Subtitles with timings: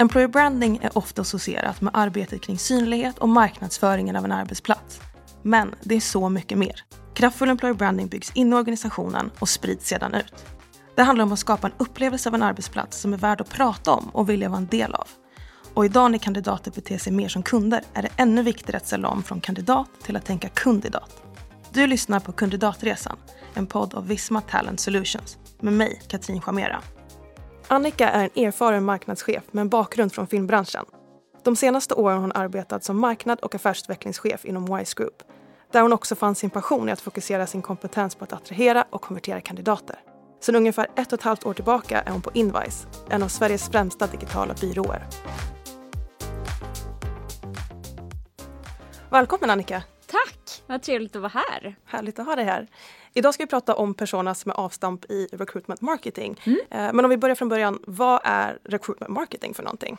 [0.00, 5.00] Employer branding är ofta associerat med arbetet kring synlighet och marknadsföringen av en arbetsplats.
[5.42, 6.84] Men det är så mycket mer.
[7.14, 10.34] Kraftfull employer branding byggs in i organisationen och sprids sedan ut.
[10.96, 13.92] Det handlar om att skapa en upplevelse av en arbetsplats som är värd att prata
[13.92, 15.08] om och vilja vara en del av.
[15.74, 19.08] Och idag när kandidater beter sig mer som kunder är det ännu viktigare att ställa
[19.08, 21.22] om från kandidat till att tänka kundidat.
[21.72, 23.16] Du lyssnar på Kandidatresan,
[23.54, 26.82] en podd av Visma Talent Solutions med mig, Katrin Chamera.
[27.72, 30.84] Annika är en erfaren marknadschef med en bakgrund från filmbranschen.
[31.42, 35.22] De senaste åren har hon arbetat som marknad och affärsutvecklingschef inom Wise Group
[35.72, 39.02] där hon också fann sin passion i att fokusera sin kompetens på att attrahera och
[39.02, 39.96] konvertera kandidater.
[40.40, 43.68] Sedan ungefär ett och ett halvt år tillbaka är hon på Invice, en av Sveriges
[43.68, 45.06] främsta digitala byråer.
[49.10, 49.82] Välkommen Annika!
[50.06, 50.62] Tack!
[50.66, 51.76] Vad trevligt att vara här.
[51.84, 52.68] Härligt att ha dig här.
[53.14, 56.40] Idag ska vi prata om personas med avstamp i recruitment marketing.
[56.44, 56.58] Mm.
[56.70, 59.98] Eh, men om vi börjar från början, vad är recruitment marketing för någonting?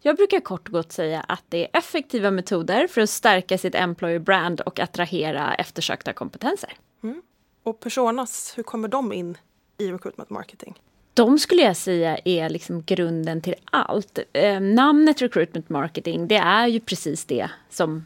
[0.00, 3.74] Jag brukar kort och gott säga att det är effektiva metoder för att stärka sitt
[3.74, 6.72] employer brand och attrahera eftersökta kompetenser.
[7.02, 7.22] Mm.
[7.62, 9.38] Och personas, hur kommer de in
[9.78, 10.80] i recruitment marketing?
[11.14, 14.18] De skulle jag säga är liksom grunden till allt.
[14.32, 18.04] Eh, namnet recruitment marketing, det är ju precis det som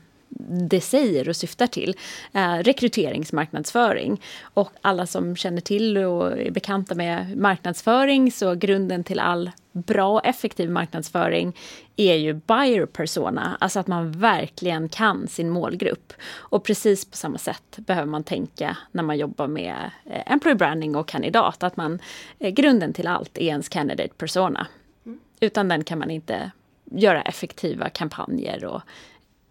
[0.69, 1.95] det säger och syftar till.
[2.33, 4.23] Eh, rekryteringsmarknadsföring.
[4.43, 10.09] Och alla som känner till och är bekanta med marknadsföring så grunden till all bra
[10.09, 11.57] och effektiv marknadsföring
[11.97, 16.13] är ju buyer persona, alltså att man verkligen kan sin målgrupp.
[16.35, 20.97] Och precis på samma sätt behöver man tänka när man jobbar med eh, employee branding
[20.97, 21.99] och kandidat, att man,
[22.39, 24.67] eh, grunden till allt är ens candidate persona.
[25.07, 25.21] Mm.
[25.41, 26.51] Utan den kan man inte
[26.91, 28.83] göra effektiva kampanjer och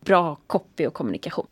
[0.05, 1.47] bra copy och kommunikation.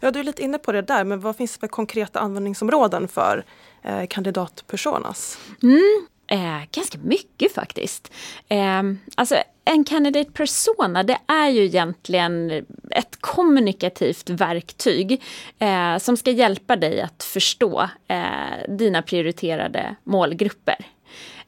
[0.00, 3.08] Ja, du är lite inne på det där, men vad finns det för konkreta användningsområden
[3.08, 3.44] för
[3.82, 5.38] eh, kandidatpersonas?
[5.62, 8.12] Mm, eh, ganska mycket faktiskt.
[8.48, 8.82] Eh,
[9.14, 12.50] alltså en candidate persona det är ju egentligen
[12.90, 15.22] ett kommunikativt verktyg
[15.58, 20.86] eh, som ska hjälpa dig att förstå eh, dina prioriterade målgrupper.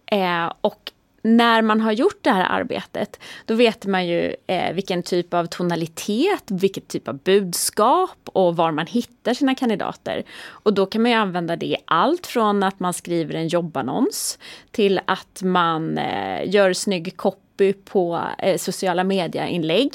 [0.07, 0.93] Eh, och
[1.27, 5.47] när man har gjort det här arbetet, då vet man ju eh, vilken typ av
[5.47, 10.25] tonalitet, vilken typ av budskap och var man hittar sina kandidater.
[10.49, 14.39] Och då kan man ju använda det i allt från att man skriver en jobbannons
[14.71, 19.93] till att man eh, gör snygg kopp copy på eh, sociala medieinlägg.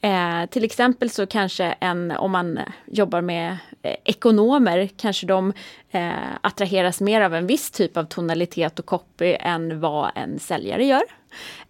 [0.00, 5.52] Eh, till exempel så kanske en, om man jobbar med eh, ekonomer, kanske de
[5.90, 10.84] eh, attraheras mer av en viss typ av tonalitet och copy än vad en säljare
[10.84, 11.21] gör.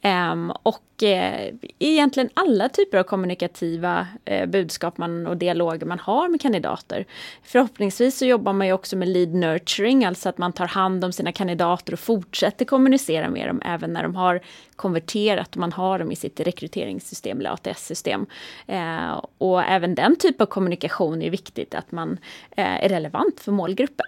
[0.02, 6.28] Um, och uh, egentligen alla typer av kommunikativa uh, budskap man, och dialoger man har
[6.28, 7.06] med kandidater.
[7.42, 11.12] Förhoppningsvis så jobbar man ju också med lead nurturing, alltså att man tar hand om
[11.12, 14.40] sina kandidater och fortsätter kommunicera med dem även när de har
[14.76, 18.26] konverterat och man har dem i sitt rekryteringssystem eller ATS-system.
[18.68, 22.18] Uh, eh, och även den typen av kommunikation är viktigt, att man
[22.56, 24.06] är relevant för målgruppen.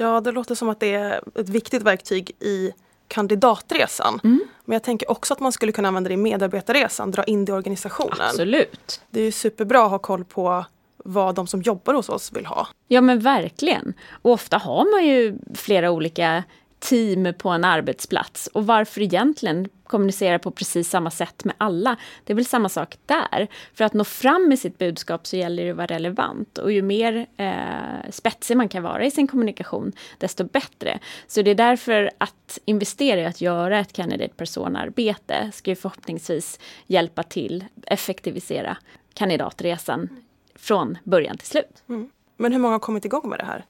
[0.00, 2.72] Ja, det låter som att det är ett viktigt verktyg i
[3.08, 4.20] kandidatresan.
[4.24, 4.40] Mm.
[4.64, 7.50] Men jag tänker också att man skulle kunna använda det i medarbetarresan, dra in det
[7.50, 8.20] i organisationen.
[8.20, 9.00] Absolut.
[9.10, 10.64] Det är superbra att ha koll på
[11.04, 12.68] vad de som jobbar hos oss vill ha.
[12.88, 13.94] Ja men verkligen.
[14.22, 16.44] Och ofta har man ju flera olika
[16.78, 18.46] team på en arbetsplats.
[18.46, 21.96] Och varför egentligen kommunicera på precis samma sätt med alla?
[22.24, 23.48] Det är väl samma sak där.
[23.74, 26.58] För att nå fram med sitt budskap så gäller det att vara relevant.
[26.58, 30.98] Och ju mer eh, spetsig man kan vara i sin kommunikation, desto bättre.
[31.26, 36.60] Så det är därför att investera i att göra ett candidate person-arbete ska ju förhoppningsvis
[36.86, 38.76] hjälpa till effektivisera
[39.14, 40.08] kandidatresan
[40.54, 41.82] från början till slut.
[41.88, 42.10] Mm.
[42.36, 43.64] Men hur många har kommit igång med det här?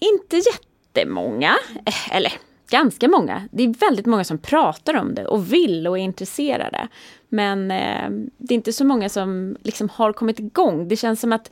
[0.00, 0.67] Inte jätte
[0.98, 2.32] jättemånga, eh, eller
[2.70, 3.48] ganska många.
[3.50, 6.88] Det är väldigt många som pratar om det och vill och är intresserade.
[7.28, 10.88] Men eh, det är inte så många som liksom har kommit igång.
[10.88, 11.50] Det känns som att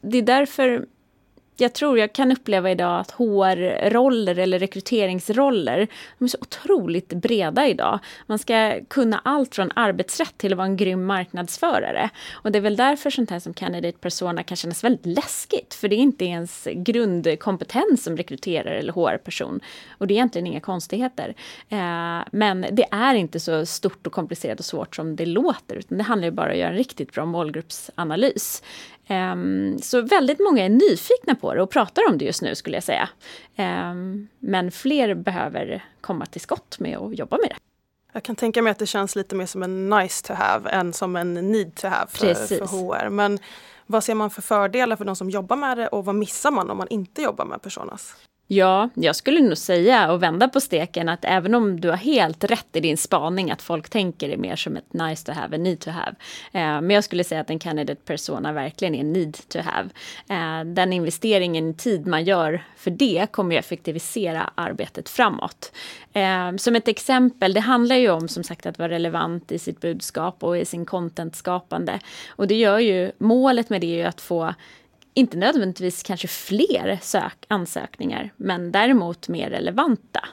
[0.00, 0.86] det är därför
[1.60, 5.88] jag tror jag kan uppleva idag att HR-roller eller rekryteringsroller,
[6.18, 7.98] de är så otroligt breda idag.
[8.26, 12.10] Man ska kunna allt från arbetsrätt till att vara en grym marknadsförare.
[12.32, 15.88] Och det är väl därför sånt här som candidate persona kan kännas väldigt läskigt, för
[15.88, 19.60] det är inte ens grundkompetens som rekryterare eller HR-person.
[19.98, 21.34] Och det är egentligen inga konstigheter.
[21.68, 25.98] Eh, men det är inte så stort och komplicerat och svårt som det låter, utan
[25.98, 28.62] det handlar ju bara om att göra en riktigt bra målgruppsanalys.
[29.10, 32.76] Um, så väldigt många är nyfikna på det och pratar om det just nu skulle
[32.76, 33.08] jag säga.
[33.56, 37.56] Um, men fler behöver komma till skott med att jobba med det.
[38.12, 40.92] Jag kan tänka mig att det känns lite mer som en nice to have än
[40.92, 43.08] som en need to have för, för HR.
[43.08, 43.38] Men
[43.86, 46.70] vad ser man för fördelar för de som jobbar med det och vad missar man
[46.70, 48.14] om man inte jobbar med personas?
[48.50, 52.44] Ja, jag skulle nog säga och vända på steken att även om du har helt
[52.44, 55.58] rätt i din spaning att folk tänker det mer som ett nice to have, a
[55.58, 56.14] need to have.
[56.52, 59.88] Eh, men jag skulle säga att en candidate persona verkligen är need to have.
[60.28, 65.72] Eh, den investeringen i tid man gör för det kommer ju effektivisera arbetet framåt.
[66.12, 69.80] Eh, som ett exempel, det handlar ju om som sagt att vara relevant i sitt
[69.80, 72.00] budskap och i sin contentskapande.
[72.28, 74.54] Och det gör ju, målet med det är ju att få
[75.18, 80.28] inte nödvändigtvis kanske fler sök ansökningar, men däremot mer relevanta.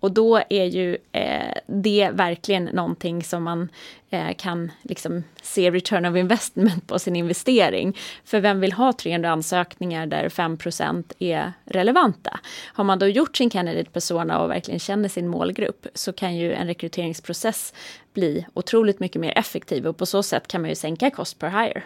[0.00, 3.68] Och då är ju eh, det verkligen någonting som man
[4.10, 7.96] eh, kan liksom se return of investment på sin investering.
[8.24, 12.40] För vem vill ha 300 ansökningar där 5% är relevanta?
[12.66, 16.52] Har man då gjort sin candidate persona och verkligen känner sin målgrupp så kan ju
[16.52, 17.74] en rekryteringsprocess
[18.12, 21.50] bli otroligt mycket mer effektiv och på så sätt kan man ju sänka cost per
[21.50, 21.82] hire.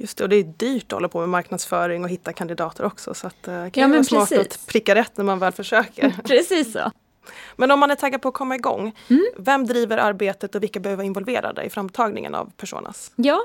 [0.00, 3.14] Just det, och det är dyrt att hålla på med marknadsföring och hitta kandidater också.
[3.14, 6.14] Så att, det eh, kan ja, vara smart att pricka rätt när man väl försöker.
[6.24, 6.90] precis så.
[7.56, 9.26] Men om man är taggad på att komma igång, mm.
[9.36, 13.12] vem driver arbetet och vilka behöver vara involverade i framtagningen av Personas?
[13.16, 13.40] Ja,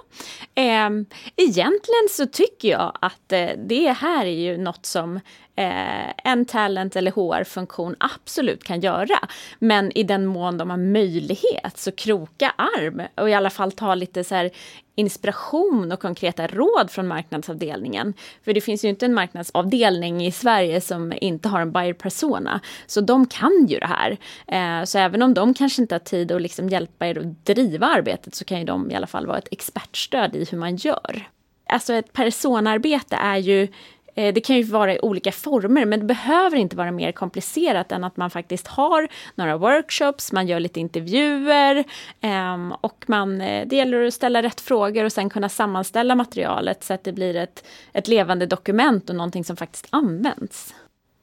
[0.56, 0.90] eh,
[1.36, 5.19] egentligen så tycker jag att eh, det här är ju något som
[5.56, 9.19] eh, en talent eller HR-funktion absolut kan göra.
[9.60, 13.96] Men i den mån de har möjlighet så kroka arm och i alla fall ta
[13.96, 14.52] lite så här
[14.96, 18.13] inspiration och konkreta råd från marknadsavdelningen.
[18.46, 22.60] För det finns ju inte en marknadsavdelning i Sverige som inte har en buyer persona.
[22.88, 24.18] Så de kan ju det här.
[24.48, 27.88] Eh, så även om de kanske inte har tid att liksom hjälpa er att driva
[27.88, 31.30] arbetet så kan ju de i alla fall vara ett expertstöd i hur man gör.
[31.69, 33.68] Alltså ett personarbete är ju
[34.15, 38.03] det kan ju vara i olika former, men det behöver inte vara mer komplicerat än
[38.03, 41.83] att man faktiskt har några workshops, man gör lite intervjuer
[42.21, 46.83] ehm, och man, eh, det gäller att ställa rätt frågor och sen kunna sammanställa materialet
[46.83, 50.73] så att det blir ett, ett levande dokument och någonting som faktiskt används.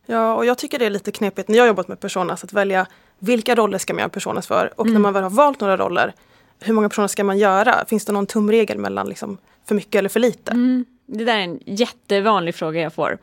[0.06, 2.86] Ja, och jag tycker det är lite knepigt när jag jobbat med personas att välja
[3.18, 4.94] vilka roller ska man göra personas för och mm.
[4.94, 6.14] när man väl har valt några roller,
[6.60, 7.84] hur många personer ska man göra?
[7.88, 10.52] Finns det någon tumregel mellan liksom för mycket eller för lite?
[10.52, 10.84] Mm.
[11.14, 13.18] Det där är en jättevanlig fråga jag får.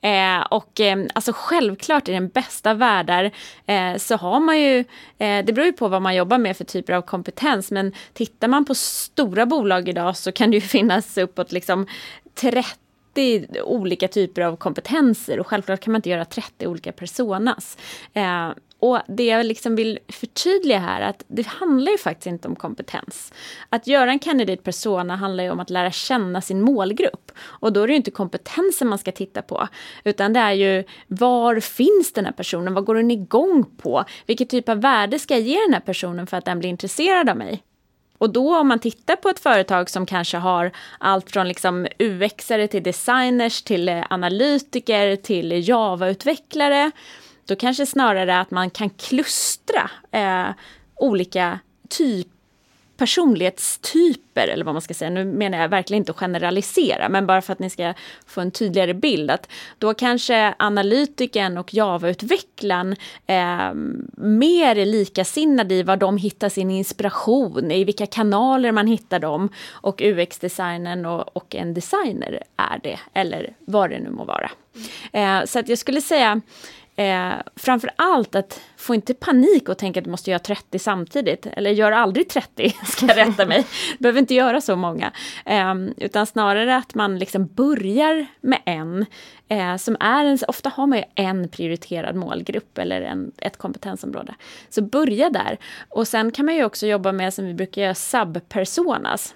[0.00, 3.30] Eh, och eh, alltså självklart i den bästa världar
[3.66, 4.78] eh, så har man ju,
[5.18, 8.48] eh, det beror ju på vad man jobbar med för typer av kompetens, men tittar
[8.48, 11.86] man på stora bolag idag så kan det ju finnas uppåt liksom
[12.34, 17.78] 30 olika typer av kompetenser och självklart kan man inte göra 30 olika personas.
[18.12, 18.50] Eh,
[18.86, 22.56] och det jag liksom vill förtydliga här är att det handlar ju faktiskt inte om
[22.56, 23.32] kompetens.
[23.68, 27.32] Att göra en candidate persona handlar ju om att lära känna sin målgrupp.
[27.38, 29.68] Och då är det ju inte kompetensen man ska titta på.
[30.04, 32.74] Utan det är ju var finns den här personen?
[32.74, 34.04] Vad går den igång på?
[34.26, 37.28] Vilket typ av värde ska jag ge den här personen för att den blir intresserad
[37.28, 37.62] av mig?
[38.18, 42.68] Och då om man tittar på ett företag som kanske har allt från liksom UXare
[42.68, 46.90] till designers till eh, analytiker till Java-utvecklare
[47.46, 50.48] då kanske snarare att man kan klustra eh,
[50.94, 51.58] olika
[51.88, 52.28] typ,
[52.96, 55.10] personlighetstyper eller vad man ska säga.
[55.10, 57.94] Nu menar jag verkligen inte att generalisera, men bara för att ni ska
[58.26, 59.30] få en tydligare bild.
[59.30, 59.48] Att
[59.78, 62.96] då kanske analytiken och Java-utvecklaren
[63.26, 63.74] eh,
[64.16, 69.48] mer är likasinnade i var de hittar sin inspiration, i vilka kanaler man hittar dem.
[69.70, 74.50] Och UX-designern och, och, en designer är det, eller vad det nu må vara.
[75.12, 76.40] Eh, så att jag skulle säga
[76.96, 81.46] Eh, framför allt att få inte panik och tänka att du måste göra 30 samtidigt.
[81.46, 83.66] Eller gör aldrig 30, ska jag rätta mig.
[83.92, 85.12] Du behöver inte göra så många.
[85.44, 89.06] Eh, utan snarare att man liksom börjar med en.
[89.48, 94.34] Eh, som är en, ofta har man ju en prioriterad målgrupp eller en, ett kompetensområde.
[94.68, 95.58] Så börja där.
[95.88, 99.34] Och sen kan man ju också jobba med, som vi brukar göra, subpersonas.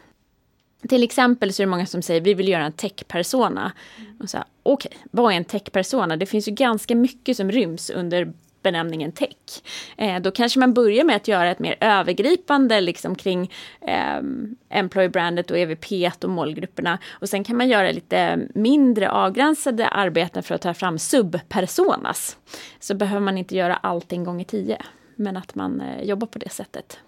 [0.89, 3.73] Till exempel så är det många som säger vi vill göra en tech-persona.
[4.19, 6.17] Okej, okay, vad är en tech-persona?
[6.17, 8.33] Det finns ju ganska mycket som ryms under
[8.63, 9.63] benämningen tech.
[9.97, 14.21] Eh, då kanske man börjar med att göra ett mer övergripande liksom, kring eh,
[14.69, 16.99] employer-brandet och EVP och målgrupperna.
[17.11, 22.37] Och sen kan man göra lite mindre avgränsade arbeten för att ta fram subpersonas.
[22.81, 24.83] Så behöver man inte göra allting gånger tio,
[25.17, 26.99] men att man eh, jobbar på det sättet.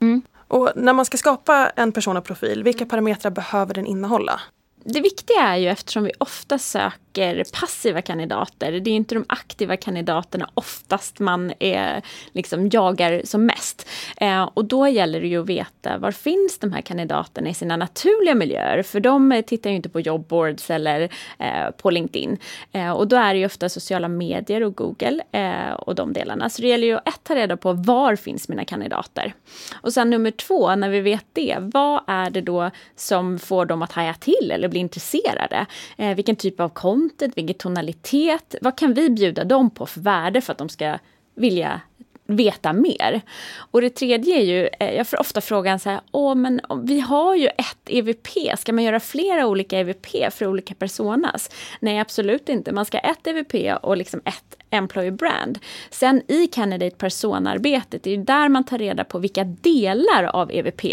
[0.00, 0.22] Mm.
[0.48, 4.40] Och när man ska skapa en personaprofil, vilka parametrar behöver den innehålla?
[4.84, 8.72] Det viktiga är ju eftersom vi ofta söker söker passiva kandidater.
[8.72, 13.88] Det är inte de aktiva kandidaterna oftast man är, liksom, jagar som mest.
[14.16, 17.76] Eh, och då gäller det ju att veta var finns de här kandidaterna i sina
[17.76, 18.82] naturliga miljöer?
[18.82, 21.08] För de tittar ju inte på jobboards eller
[21.38, 22.38] eh, på LinkedIn.
[22.72, 26.50] Eh, och då är det ju ofta sociala medier och Google eh, och de delarna.
[26.50, 29.34] Så det gäller ju att ett, ta reda på var finns mina kandidater?
[29.74, 33.82] Och sen nummer två, när vi vet det, vad är det då som får dem
[33.82, 35.66] att haja till eller bli intresserade?
[35.96, 40.00] Eh, vilken typ av konto kontinentet, vilken tonalitet, vad kan vi bjuda dem på för
[40.00, 40.98] värde för att de ska
[41.34, 41.80] vilja
[42.28, 43.20] veta mer.
[43.72, 47.00] Och det tredje är ju, eh, jag får ofta frågan så här, åh men vi
[47.00, 51.50] har ju ett EVP, ska man göra flera olika EVP för olika personas?
[51.80, 55.58] Nej absolut inte, man ska ha ett EVP och liksom ett Employer Brand.
[55.90, 60.84] Sen i Candidate Persona-arbetet, det är där man tar reda på vilka delar av EVP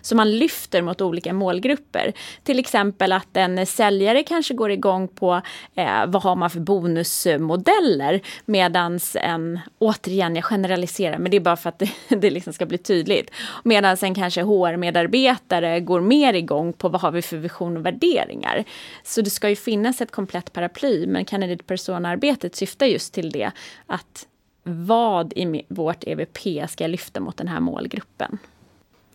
[0.00, 2.12] som man lyfter mot olika målgrupper.
[2.42, 5.42] Till exempel att en säljare kanske går igång på
[5.74, 11.56] eh, vad har man för bonusmodeller medans en, återigen jag generaliserar men det är bara
[11.56, 13.30] för att det, det liksom ska bli tydligt.
[13.64, 18.64] Medan en kanske HR-medarbetare går mer igång på vad har vi för vision och värderingar.
[19.02, 23.50] Så det ska ju finnas ett komplett paraply men Candidate Persona-arbetet syftar just till det
[23.86, 24.26] att
[24.62, 26.38] vad i vårt EVP
[26.70, 28.38] ska jag lyfta mot den här målgruppen.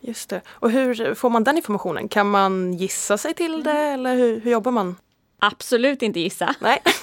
[0.00, 0.40] Just det.
[0.48, 2.08] Och hur får man den informationen?
[2.08, 4.96] Kan man gissa sig till det eller hur, hur jobbar man?
[5.38, 6.54] Absolut inte gissa.
[6.60, 6.82] Nej.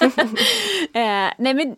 [0.92, 1.76] eh, nej men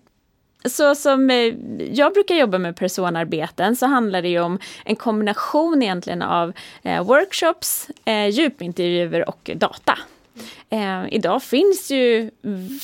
[0.65, 1.55] så som eh,
[1.91, 6.53] jag brukar jobba med personarbeten så handlar det ju om en kombination egentligen av
[6.83, 9.99] eh, workshops, eh, djupintervjuer och data.
[10.71, 12.31] Eh, idag finns ju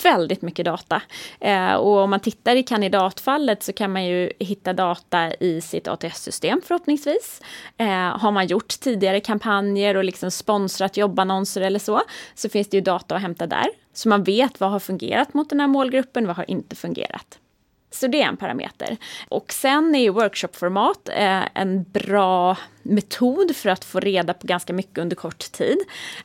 [0.03, 1.03] väldigt mycket data.
[1.41, 5.89] Eh, och om man tittar i kandidatfallet så kan man ju hitta data i sitt
[5.89, 7.41] ATS-system förhoppningsvis.
[7.77, 12.03] Eh, har man gjort tidigare kampanjer och liksom sponsrat jobbannonser eller så,
[12.35, 13.67] så finns det ju data att hämta där.
[13.93, 17.39] Så man vet vad har fungerat mot den här målgruppen, vad har inte fungerat.
[17.91, 18.97] Så det är en parameter.
[19.29, 22.57] Och sen är ju workshopformat eh, en bra
[22.89, 25.79] metod för att få reda på ganska mycket under kort tid.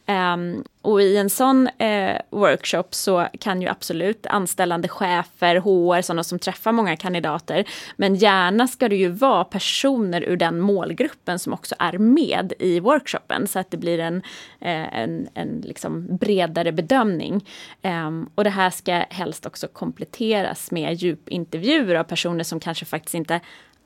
[0.07, 6.23] Um, och i en sån eh, workshop så kan ju absolut anställande chefer, HR, sådana
[6.23, 7.65] som träffar många kandidater.
[7.95, 12.79] Men gärna ska det ju vara personer ur den målgruppen som också är med i
[12.79, 14.17] workshopen så att det blir en,
[14.59, 17.49] eh, en, en liksom bredare bedömning.
[17.81, 23.15] Um, och det här ska helst också kompletteras med djupintervjuer av personer som kanske faktiskt
[23.15, 23.39] inte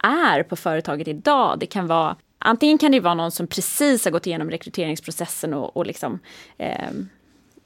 [0.03, 1.59] är på företaget idag.
[1.59, 2.15] Det kan vara
[2.47, 6.19] Antingen kan det vara någon som precis har gått igenom rekryteringsprocessen och, och liksom,
[6.57, 6.91] eh,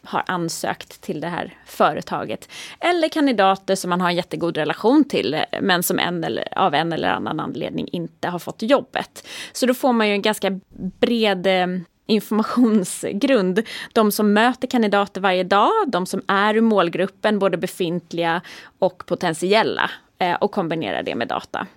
[0.04, 2.50] har ansökt till det här företaget.
[2.80, 6.94] Eller kandidater som man har en jättegod relation till men som en eller, av en
[6.94, 9.28] eller annan anledning inte har fått jobbet.
[9.54, 10.60] Så då får man ju en ganska
[11.00, 11.68] bred eh,
[12.06, 13.62] informationsgrund.
[13.94, 18.42] De som möter kandidater varje dag, de som är i målgruppen, både befintliga
[18.80, 21.68] och potentiella eh, och kombinerar det med data.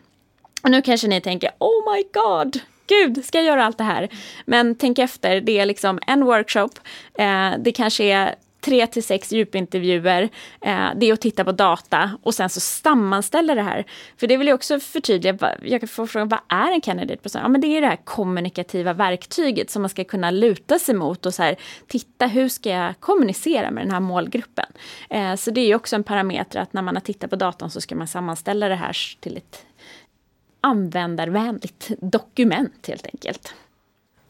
[0.63, 4.09] Och nu kanske ni tänker, oh my god, gud, ska jag göra allt det här?
[4.45, 6.71] Men tänk efter, det är liksom en workshop,
[7.19, 10.29] eh, det kanske är tre till sex djupintervjuer.
[10.61, 13.85] Eh, det är att titta på data och sen så sammanställa det här.
[14.17, 17.43] För det vill jag också förtydliga, jag kan få frågan vad är en candidate person?
[17.43, 21.27] Ja men det är det här kommunikativa verktyget som man ska kunna luta sig mot
[21.27, 24.67] och så här, titta hur ska jag kommunicera med den här målgruppen?
[25.11, 27.81] Eh, så det är också en parameter att när man har tittat på datan så
[27.81, 29.67] ska man sammanställa det här till ett
[30.65, 33.55] användarvänligt dokument helt enkelt.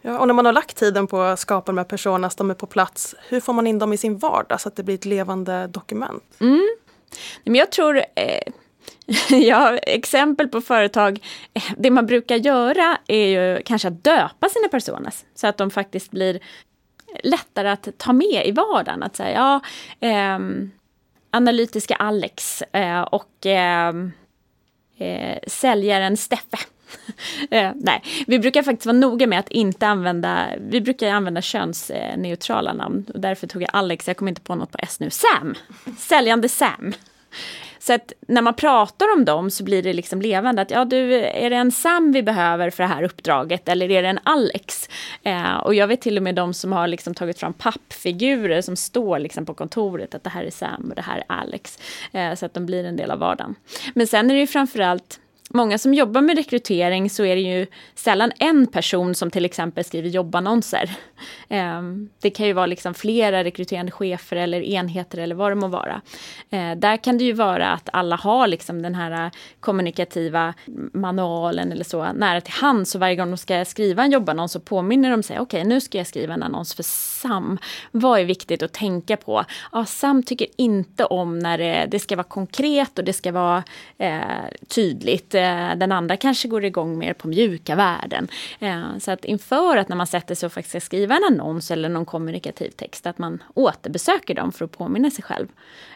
[0.03, 2.55] Ja, och när man har lagt tiden på att skapa de här personas, de är
[2.55, 5.05] på plats, hur får man in dem i sin vardag så att det blir ett
[5.05, 6.25] levande dokument?
[6.41, 6.77] Mm.
[7.45, 8.53] Men jag tror, eh,
[9.39, 11.27] jag har exempel på företag,
[11.77, 16.11] det man brukar göra är ju kanske att döpa sina personas så att de faktiskt
[16.11, 16.41] blir
[17.23, 19.03] lättare att ta med i vardagen.
[19.03, 19.61] Att säga,
[20.01, 20.39] ja, eh,
[21.31, 23.93] analytiska Alex eh, och eh,
[24.99, 26.59] eh, säljaren Steffe.
[27.51, 32.73] eh, nej, vi brukar faktiskt vara noga med att inte använda, vi brukar använda könsneutrala
[32.73, 33.07] namn.
[33.15, 35.11] Och därför tog jag Alex, jag kommer inte på något på S nu.
[35.11, 35.55] Sam!
[35.99, 36.93] Säljande Sam.
[37.87, 40.63] Så att när man pratar om dem så blir det liksom levande.
[40.63, 44.03] Att ja, du, är det en Sam vi behöver för det här uppdraget eller är
[44.03, 44.89] det en Alex?
[45.23, 48.77] Eh, och jag vet till och med de som har liksom tagit fram pappfigurer som
[48.77, 51.79] står liksom på kontoret att det här är Sam och det här är Alex.
[52.13, 53.55] Eh, så att de blir en del av vardagen.
[53.95, 55.21] Men sen är det ju framförallt
[55.55, 59.85] många som jobbar med rekrytering så är det ju sällan en person som till exempel
[59.85, 60.91] skriver jobbannonser.
[61.49, 65.69] Ehm, det kan ju vara liksom flera rekryterande chefer eller enheter eller vad det må
[65.69, 66.01] vara.
[66.51, 69.31] Eh, där kan det ju vara att alla har liksom den här
[69.61, 70.55] kommunikativa
[70.93, 72.89] manualen eller så nära till hand.
[72.89, 75.81] Så varje gång de ska skriva en jobbannons så påminner de sig, okej okay, nu
[75.81, 77.59] ska jag skriva en annons för SAM.
[77.91, 79.45] Vad är viktigt att tänka på?
[79.73, 83.65] Ja, SAM tycker inte om när det, det ska vara konkret och det ska vara
[83.99, 84.21] eh,
[84.69, 85.35] tydligt
[85.77, 88.29] den andra kanske går igång mer på mjuka värden.
[88.59, 91.71] Eh, så att inför att när man sätter sig och faktiskt ska skriva en annons
[91.71, 95.49] eller någon kommunikativ text, att man återbesöker dem för att påminna sig själv.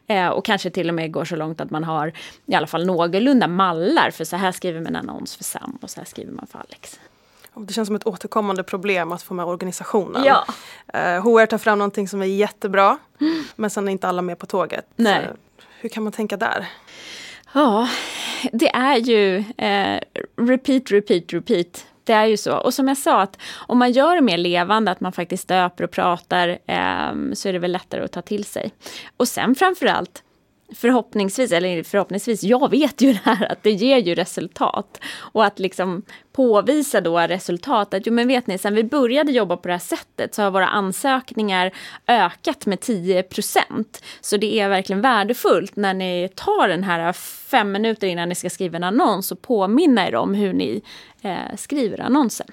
[0.07, 2.13] Eh, och kanske till och med går så långt att man har
[2.47, 5.91] i alla fall någorlunda mallar, för så här skriver man en annons för Sam och
[5.91, 7.01] så här skriver man för Alex.
[7.55, 10.25] Det känns som ett återkommande problem att få med organisationen.
[10.25, 10.45] Ja.
[10.87, 13.45] Eh, HR tar fram någonting som är jättebra mm.
[13.57, 14.87] men sen är inte alla med på tåget.
[14.97, 15.29] Nej.
[15.29, 15.37] Så,
[15.81, 16.69] hur kan man tänka där?
[17.53, 17.89] Ja,
[18.53, 20.01] det är ju eh,
[20.37, 21.87] repeat, repeat, repeat.
[22.05, 22.57] Det är ju så.
[22.57, 25.85] Och som jag sa, att om man gör det mer levande, att man faktiskt döper
[25.85, 28.73] och pratar, eh, så är det väl lättare att ta till sig.
[29.17, 30.23] Och sen framförallt,
[30.75, 35.01] förhoppningsvis, eller förhoppningsvis, jag vet ju det här att det ger ju resultat.
[35.19, 38.03] Och att liksom påvisa då resultatet.
[38.07, 40.67] Jo men vet ni, sen vi började jobba på det här sättet så har våra
[40.67, 41.71] ansökningar
[42.07, 43.63] ökat med 10%
[44.21, 48.51] Så det är verkligen värdefullt när ni tar den här fem minuter innan ni ska
[48.51, 50.83] skriva en annons och påminna er om hur ni
[51.23, 52.47] eh, skriver annonsen.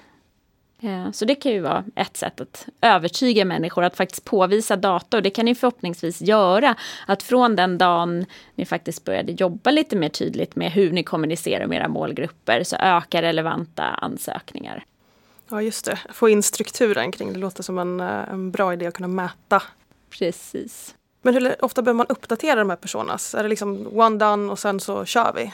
[1.12, 5.22] Så det kan ju vara ett sätt att övertyga människor att faktiskt påvisa data och
[5.22, 6.74] det kan ni förhoppningsvis göra.
[7.06, 11.66] Att från den dagen ni faktiskt började jobba lite mer tydligt med hur ni kommunicerar
[11.66, 14.84] med era målgrupper så ökar relevanta ansökningar.
[15.48, 18.86] Ja just det, få in strukturen kring det låter som en, eh, en bra idé
[18.86, 19.62] att kunna mäta.
[20.10, 20.94] Precis.
[21.26, 23.34] Men hur ofta behöver man uppdatera de här personas?
[23.34, 25.52] Är det liksom one done och sen så kör vi?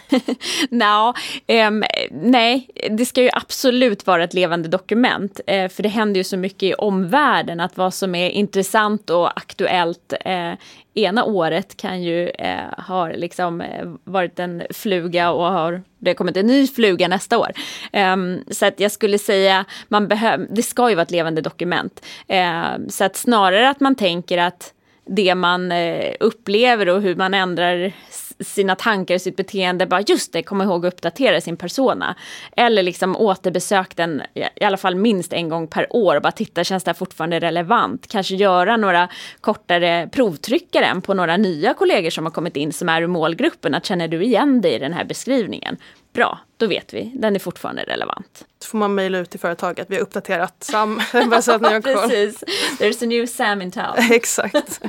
[0.77, 1.15] no, um,
[1.47, 5.41] ehm, nej, det ska ju absolut vara ett levande dokument.
[5.51, 9.39] Uh, för det händer ju så mycket i omvärlden att vad som är intressant och
[9.39, 10.55] aktuellt uh,
[10.95, 13.63] ena året kan ju uh, ha liksom
[14.05, 17.53] varit en fluga och har det kommit en ny fluga nästa år.
[17.93, 22.05] Um, så att jag skulle säga, man behöv, det ska ju vara ett levande dokument.
[22.33, 24.73] Uh, så att snarare att man tänker att
[25.07, 27.93] det man eh, upplever och hur man ändrar
[28.41, 29.87] sina tankar och sitt beteende.
[29.87, 32.17] Bara just det, komma ihåg att uppdatera sin persona.
[32.57, 34.23] Eller liksom återbesök den
[34.55, 36.21] i alla fall minst en gång per år.
[36.21, 38.07] Bara titta, känns det här fortfarande relevant?
[38.09, 39.09] Kanske göra några
[39.41, 43.75] kortare provtryckaren på några nya kollegor som har kommit in som är ur målgruppen.
[43.75, 45.77] Att känner du igen dig i den här beskrivningen?
[46.13, 47.13] Bra, då vet vi.
[47.15, 48.47] Den är fortfarande relevant.
[48.59, 49.87] Så får man mejla ut till företaget.
[49.91, 51.01] Vi har uppdaterat Sam.
[51.13, 52.09] bara så att ni har koll.
[52.09, 52.45] Precis.
[52.79, 53.95] There's a new Sam in town.
[54.11, 54.81] Exakt.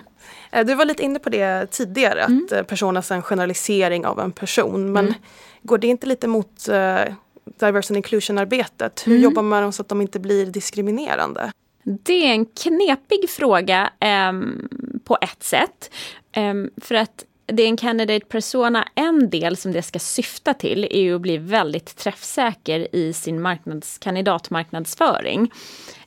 [0.51, 2.45] Eh, du var lite inne på det tidigare, mm.
[2.45, 4.91] att eh, personas är en generalisering av en person.
[4.91, 5.19] Men mm.
[5.61, 7.13] går det inte lite mot uh,
[7.59, 9.07] diversity inclusion-arbetet?
[9.07, 9.23] Hur mm.
[9.23, 11.51] jobbar man med dem så att de inte blir diskriminerande?
[11.83, 13.89] Det är en knepig fråga
[14.29, 14.69] um,
[15.03, 15.93] på ett sätt.
[16.38, 20.84] Um, för att det är en candidate persona, en del som det ska syfta till
[20.91, 25.51] är ju att bli väldigt träffsäker i sin marknads, kandidatmarknadsföring.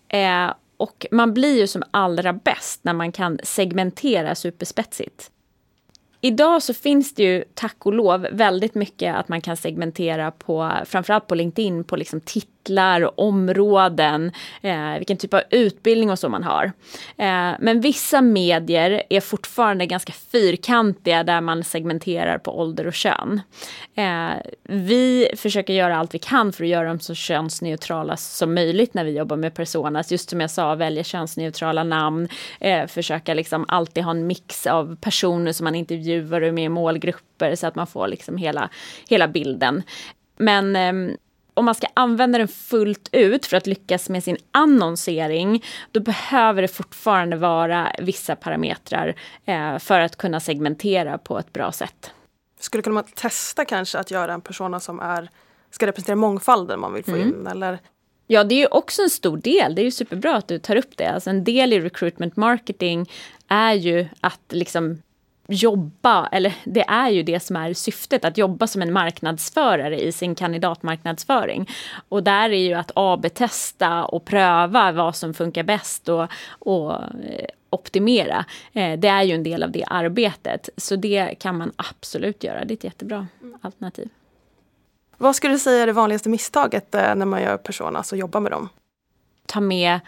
[0.08, 5.30] Eh, och man blir ju som allra bäst när man kan segmentera superspetsigt.
[6.20, 10.72] Idag så finns det ju tack och lov väldigt mycket att man kan segmentera på
[10.84, 12.20] framförallt på LinkedIn på liksom
[12.66, 16.64] titlar och områden, eh, vilken typ av utbildning och så man har.
[17.16, 23.40] Eh, men vissa medier är fortfarande ganska fyrkantiga där man segmenterar på ålder och kön.
[23.94, 28.94] Eh, vi försöker göra allt vi kan för att göra dem så könsneutrala som möjligt
[28.94, 30.12] när vi jobbar med personas.
[30.12, 32.28] Just som jag sa, välja könsneutrala namn,
[32.60, 37.54] eh, försöka liksom alltid ha en mix av personer som man intervjuar och med målgrupper
[37.54, 38.68] så att man får liksom hela,
[39.08, 39.82] hela bilden.
[40.38, 41.16] Men eh,
[41.56, 46.62] om man ska använda den fullt ut för att lyckas med sin annonsering, då behöver
[46.62, 49.14] det fortfarande vara vissa parametrar
[49.44, 52.10] eh, för att kunna segmentera på ett bra sätt.
[52.60, 55.30] Skulle kunna testa kanske att göra en persona som är,
[55.70, 57.28] ska representera mångfalden man vill få mm.
[57.28, 57.46] in?
[57.46, 57.78] Eller?
[58.26, 59.74] Ja, det är ju också en stor del.
[59.74, 61.10] Det är ju superbra att du tar upp det.
[61.10, 63.10] Alltså en del i recruitment marketing
[63.48, 65.02] är ju att liksom
[65.48, 70.12] jobba, eller det är ju det som är syftet, att jobba som en marknadsförare i
[70.12, 71.70] sin kandidatmarknadsföring.
[72.08, 77.46] Och där är ju att AB-testa och pröva vad som funkar bäst och, och eh,
[77.70, 78.44] optimera.
[78.72, 80.68] Eh, det är ju en del av det arbetet.
[80.76, 82.64] Så det kan man absolut göra.
[82.64, 83.26] Det är ett jättebra
[83.60, 84.08] alternativ.
[85.16, 88.40] Vad skulle du säga är det vanligaste misstaget eh, när man gör personas och jobbar
[88.40, 88.68] med dem?
[89.46, 90.00] Ta med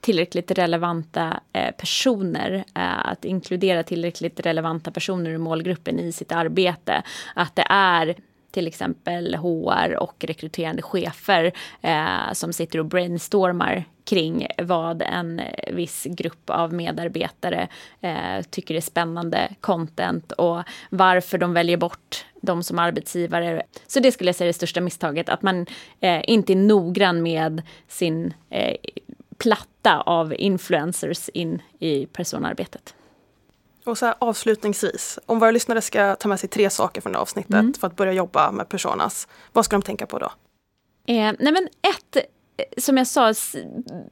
[0.00, 7.02] tillräckligt relevanta eh, personer, eh, att inkludera tillräckligt relevanta personer ur målgruppen i sitt arbete.
[7.34, 8.14] Att det är
[8.50, 15.40] till exempel HR och rekryterande chefer eh, som sitter och brainstormar kring vad en
[15.72, 17.68] viss grupp av medarbetare
[18.00, 23.62] eh, tycker är spännande content och varför de väljer bort dem som arbetsgivare.
[23.86, 25.66] Så det skulle jag säga är det största misstaget, att man
[26.00, 28.74] eh, inte är noggrann med sin eh,
[29.40, 32.94] platta av influencers in i personarbetet.
[33.84, 37.18] Och så här, avslutningsvis, om våra lyssnare ska ta med sig tre saker från det
[37.18, 37.74] avsnittet mm.
[37.74, 40.32] för att börja jobba med personas, vad ska de tänka på då?
[41.06, 42.22] Eh, nej men ett, eh,
[42.78, 43.34] som jag sa,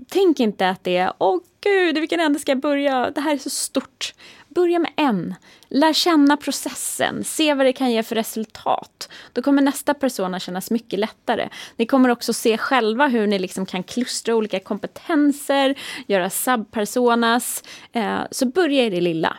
[0.08, 3.10] tänk inte att det är åh gud, i vilken ände ska jag börja?
[3.10, 4.14] Det här är så stort.
[4.48, 5.34] Börja med en.
[5.68, 9.08] Lär känna processen, se vad det kan ge för resultat.
[9.32, 11.48] Då kommer nästa persona kännas mycket lättare.
[11.76, 15.74] Ni kommer också se själva hur ni liksom kan klustra olika kompetenser,
[16.06, 17.64] göra subpersonas.
[17.92, 19.36] Eh, så börja i det lilla.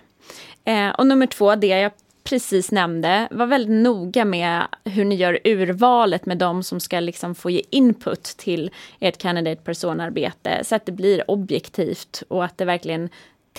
[0.65, 1.91] Eh, och nummer två, det jag
[2.23, 7.35] precis nämnde, var väldigt noga med hur ni gör urvalet med de som ska liksom
[7.35, 12.65] få ge input till ert candidate personarbete så att det blir objektivt och att det
[12.65, 13.09] verkligen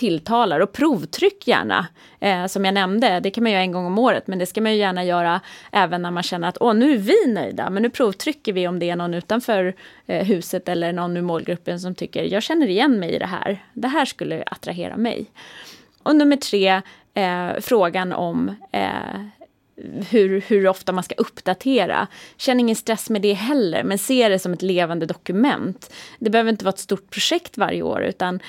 [0.01, 0.59] tilltalar.
[0.59, 1.87] Och provtryck gärna,
[2.19, 4.61] eh, som jag nämnde, det kan man göra en gång om året, men det ska
[4.61, 7.83] man ju gärna göra även när man känner att åh, nu är vi nöjda, men
[7.83, 9.73] nu provtrycker vi om det är någon utanför
[10.07, 13.63] eh, huset eller någon ur målgruppen som tycker jag känner igen mig i det här.
[13.73, 15.25] Det här skulle attrahera mig.
[16.03, 16.81] Och nummer tre,
[17.13, 19.21] eh, frågan om eh,
[20.09, 22.07] hur, hur ofta man ska uppdatera.
[22.37, 25.93] Känn ingen stress med det heller, men se det som ett levande dokument.
[26.19, 28.39] Det behöver inte vara ett stort projekt varje år, utan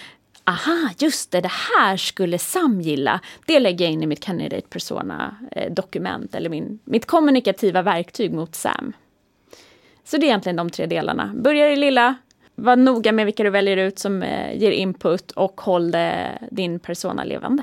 [0.45, 3.21] aha, just det, det här skulle Sam gilla.
[3.47, 8.93] Det lägger jag in i mitt candidate persona-dokument, eller min, mitt kommunikativa verktyg mot Sam.
[10.05, 11.33] Så det är egentligen de tre delarna.
[11.37, 12.15] Börja i lilla,
[12.55, 15.95] var noga med vilka du väljer ut som eh, ger input och håll
[16.51, 17.63] din persona levande.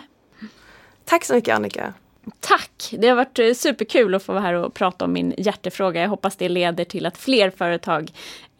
[1.05, 1.93] Tack så mycket Annika.
[2.39, 2.93] Tack!
[2.97, 6.01] Det har varit eh, superkul att få vara här och prata om min hjärtefråga.
[6.01, 8.11] Jag hoppas det leder till att fler företag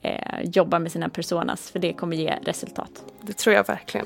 [0.01, 3.03] eh, jobbar med sina personas, för det kommer ge resultat.
[3.21, 4.05] Det tror jag verkligen.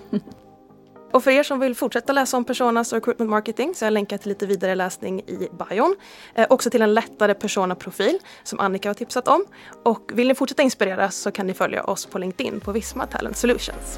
[1.14, 3.94] Och för er som vill fortsätta läsa om personas och recruitment marketing så har jag
[3.94, 5.96] länkat till lite vidare läsning i bion.
[6.36, 9.46] Eh, också till en lättare persona-profil som Annika har tipsat om.
[9.84, 13.38] Och vill ni fortsätta inspireras så kan ni följa oss på LinkedIn på Visma Talent
[13.38, 13.98] Solutions.